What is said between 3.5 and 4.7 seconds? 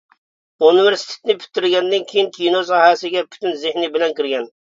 زېھنى بىلەن كىرگەن.